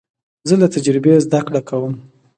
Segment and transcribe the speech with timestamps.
[0.47, 1.93] زه له تجربې زده کړه کوم.